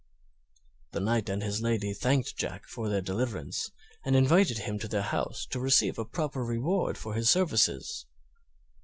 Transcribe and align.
The 0.93 0.99
Knight 0.99 1.29
and 1.29 1.43
his 1.43 1.61
1ady 1.61 1.95
thanked 1.95 2.35
Jack 2.35 2.67
for 2.67 2.89
their 2.89 3.01
deliverance, 3.01 3.69
and 4.03 4.15
invited 4.15 4.57
him 4.57 4.79
to 4.79 4.87
their 4.87 5.03
house 5.03 5.45
to 5.51 5.59
receive 5.59 5.99
a 5.99 6.05
proper 6.05 6.43
reward 6.43 6.97
for 6.97 7.13
his 7.13 7.29
services. 7.29 8.07